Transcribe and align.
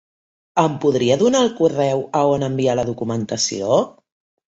Em 0.61 0.77
podria 0.85 1.17
donar 1.25 1.43
el 1.47 1.53
correu 1.61 2.03
a 2.23 2.25
on 2.33 2.49
enviar 2.51 2.79
la 2.83 2.91
documentació? 2.93 3.83